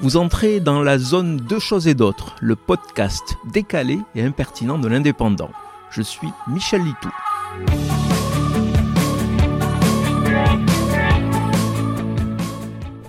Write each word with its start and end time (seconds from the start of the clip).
Vous 0.00 0.16
entrez 0.16 0.58
dans 0.60 0.82
la 0.82 0.98
zone 0.98 1.36
Deux 1.36 1.60
choses 1.60 1.86
et 1.86 1.94
d'autres, 1.94 2.34
le 2.40 2.56
podcast 2.56 3.36
décalé 3.52 3.98
et 4.16 4.22
impertinent 4.22 4.78
de 4.78 4.88
l'indépendant. 4.88 5.50
Je 5.90 6.02
suis 6.02 6.28
Michel 6.48 6.82
Litou. 6.82 7.10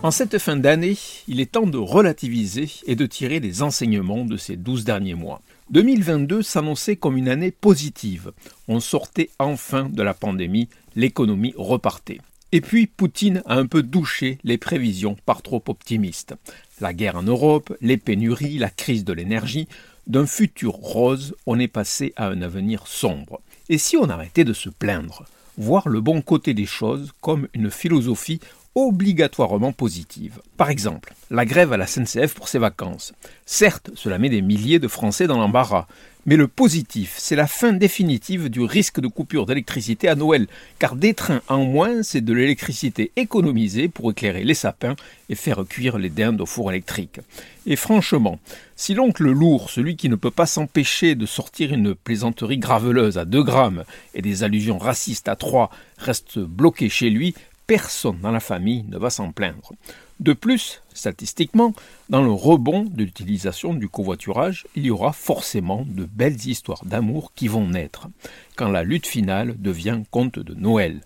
En 0.04 0.12
cette 0.12 0.38
fin 0.38 0.55
d'année, 0.55 0.95
il 1.27 1.41
est 1.41 1.54
temps 1.54 1.66
de 1.66 1.79
relativiser 1.79 2.70
et 2.86 2.95
de 2.95 3.07
tirer 3.07 3.39
les 3.39 3.63
enseignements 3.63 4.23
de 4.23 4.38
ces 4.38 4.55
douze 4.55 4.86
derniers 4.86 5.15
mois. 5.15 5.41
2022 5.71 6.43
s'annonçait 6.43 6.95
comme 6.95 7.17
une 7.17 7.29
année 7.29 7.49
positive. 7.49 8.31
On 8.67 8.79
sortait 8.79 9.31
enfin 9.39 9.89
de 9.89 10.04
la 10.04 10.13
pandémie, 10.13 10.70
l'économie 10.95 11.55
repartait. 11.57 12.20
Et 12.56 12.62
puis 12.62 12.88
Poutine 12.88 13.44
a 13.48 13.56
un 13.56 13.66
peu 13.66 13.84
douché 13.84 14.38
les 14.46 14.58
prévisions 14.58 15.18
par 15.26 15.42
trop 15.42 15.62
optimistes. 15.68 16.36
La 16.80 16.94
guerre 16.94 17.18
en 17.18 17.23
Europe, 17.23 17.76
les 17.82 17.98
pénuries, 17.98 18.59
la 18.59 18.70
crise 18.70 19.04
de 19.04 19.12
l'énergie, 19.12 19.68
d'un 20.08 20.26
futur 20.26 20.72
rose, 20.72 21.36
on 21.48 21.60
est 21.60 21.68
passé 21.68 22.13
à 22.16 22.27
un 22.27 22.41
avenir 22.41 22.88
sombre. 22.88 23.41
Et 23.68 23.77
si 23.77 23.98
on 23.98 24.10
arrêtait 24.10 24.46
de 24.46 24.54
se 24.54 24.70
plaindre, 24.70 25.26
voir 25.58 25.90
le 25.90 25.99
bon 25.99 26.22
côté 26.22 26.54
des 26.54 26.66
choses 26.66 27.12
comme 27.20 27.49
une 27.54 27.70
philosophie 27.70 28.40
obligatoirement 28.75 29.71
positive. 29.71 30.41
Par 30.57 30.70
exemple, 30.70 31.13
la 31.31 31.45
grève 31.45 31.71
à 31.71 31.77
la 31.77 31.88
SNCF 31.88 32.34
pour 32.34 32.49
ses 32.49 32.59
vacances. 32.59 33.13
Certes, 33.45 33.89
cela 33.95 34.20
met 34.20 34.29
des 34.29 34.41
milliers 34.41 34.79
de 34.79 34.89
Français 34.89 35.27
dans 35.27 35.38
l'embarras, 35.38 35.88
mais 36.25 36.35
le 36.35 36.48
positif, 36.48 37.15
c'est 37.17 37.35
la 37.35 37.45
fin 37.45 37.71
définitive 37.71 38.49
du 38.49 38.61
risque 38.61 38.99
de 38.99 39.07
coupure 39.07 39.45
d'électricité 39.45 40.09
à 40.09 40.15
Noël, 40.15 40.48
car 40.79 40.95
des 40.95 41.13
trains 41.13 41.41
en 41.48 41.63
moins, 41.65 42.01
c'est 42.01 42.21
de 42.21 42.34
l'électricité 42.34 43.11
économisée 43.15 43.88
pour 43.88 44.11
éclairer 44.11 44.43
les 44.43 44.55
sapins 44.55 44.95
et 45.29 45.35
faire 45.35 45.63
cuire 45.70 45.99
les 45.99 46.09
dindes 46.09 46.41
au 46.41 46.48
four 46.48 46.71
électrique. 46.71 47.20
Et 47.67 47.76
franchement, 47.76 48.39
si 48.76 48.95
l'oncle 48.95 49.23
lourd, 49.23 49.70
celui 49.70 49.95
qui 49.95 50.10
ne 50.10 50.15
peut 50.15 50.32
pas 50.32 50.48
s'empêcher 50.48 51.15
de 51.15 51.27
sortir 51.27 51.71
une 51.71 51.93
plaisanterie 51.93 52.57
graveleuse 52.57 53.20
à 53.20 53.26
2 53.26 53.43
grammes 53.43 53.84
et 54.15 54.21
des 54.23 54.43
allusions 54.43 54.79
racistes 54.79 55.29
à 55.29 55.35
3, 55.35 55.70
reste 55.98 56.39
bloqué 56.39 56.89
chez 56.89 57.12
lui, 57.12 57.35
personne 57.68 58.20
dans 58.21 58.32
la 58.32 58.40
famille 58.40 58.84
ne 58.88 58.98
va 58.98 59.10
s'en 59.10 59.32
plaindre. 59.32 59.74
De 60.20 60.34
plus, 60.34 60.82
statistiquement, 60.94 61.74
dans 62.10 62.24
le 62.24 62.32
rebond 62.32 62.84
de 62.84 63.04
l'utilisation 63.04 63.74
du 63.74 63.90
covoiturage, 63.90 64.66
il 64.75 64.85
y 64.85 64.91
aura 64.91 65.12
forcément 65.12 65.85
de 65.88 66.06
belles 66.06 66.47
histoires 66.47 66.85
d'amour 66.85 67.34
qui 67.35 67.47
vont 67.47 67.68
naître, 67.68 68.07
quand 68.56 68.69
la 68.69 68.84
lutte 68.84 69.07
finale 69.07 69.56
devient 69.59 70.02
conte 70.12 70.40
de 70.40 70.53
Noël. 70.53 71.02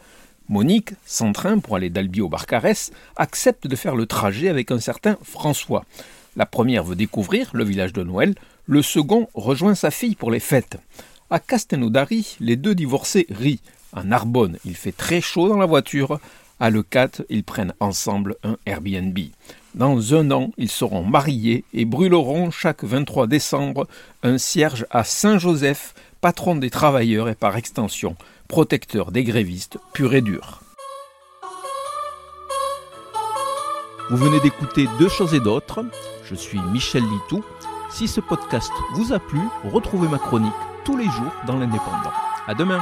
Monique, 0.47 0.91
sans 1.05 1.31
train 1.31 1.59
pour 1.59 1.75
aller 1.75 1.89
d'Albi 1.89 2.21
au 2.21 2.29
Barcarès, 2.29 2.91
accepte 3.15 3.67
de 3.67 3.75
faire 3.75 3.95
le 3.95 4.05
trajet 4.05 4.49
avec 4.49 4.71
un 4.71 4.79
certain 4.79 5.17
François. 5.23 5.85
La 6.35 6.45
première 6.45 6.83
veut 6.83 6.95
découvrir 6.95 7.49
le 7.53 7.63
village 7.63 7.93
de 7.93 8.03
Noël, 8.03 8.35
le 8.65 8.81
second 8.81 9.27
rejoint 9.33 9.75
sa 9.75 9.91
fille 9.91 10.15
pour 10.15 10.31
les 10.31 10.39
fêtes. 10.39 10.77
À 11.31 11.39
Castelnaudary, 11.39 12.37
les 12.39 12.55
deux 12.55 12.75
divorcés 12.75 13.25
rient. 13.29 13.61
À 13.93 14.03
Narbonne, 14.03 14.57
il 14.65 14.75
fait 14.75 14.91
très 14.91 15.21
chaud 15.21 15.49
dans 15.49 15.57
la 15.57 15.65
voiture. 15.65 16.19
À 16.59 16.69
Le 16.69 16.83
4, 16.83 17.23
ils 17.29 17.43
prennent 17.43 17.73
ensemble 17.79 18.35
un 18.43 18.57
Airbnb. 18.65 19.17
Dans 19.75 20.15
un 20.15 20.31
an, 20.31 20.51
ils 20.57 20.69
seront 20.69 21.03
mariés 21.03 21.63
et 21.73 21.85
brûleront 21.85 22.51
chaque 22.51 22.83
23 22.83 23.27
décembre 23.27 23.87
un 24.23 24.37
cierge 24.37 24.85
à 24.89 25.03
Saint-Joseph, 25.03 25.93
patron 26.21 26.55
des 26.55 26.69
travailleurs 26.69 27.29
et 27.29 27.35
par 27.35 27.55
extension 27.55 28.15
protecteur 28.49 29.11
des 29.11 29.23
grévistes 29.23 29.77
pur 29.93 30.13
et 30.15 30.21
dur. 30.21 30.61
Vous 34.09 34.17
venez 34.17 34.39
d'écouter 34.39 34.87
Deux 34.97 35.07
choses 35.07 35.35
et 35.35 35.39
d'autres. 35.39 35.85
Je 36.25 36.33
suis 36.33 36.59
Michel 36.73 37.03
Litou. 37.03 37.43
Si 37.91 38.07
ce 38.07 38.19
podcast 38.19 38.71
vous 38.95 39.13
a 39.13 39.19
plu, 39.19 39.39
retrouvez 39.71 40.07
ma 40.07 40.17
chronique 40.17 40.51
tous 40.83 40.97
les 40.97 41.05
jours 41.05 41.31
dans 41.45 41.57
l'Indépendant. 41.57 42.11
À 42.47 42.55
demain! 42.55 42.81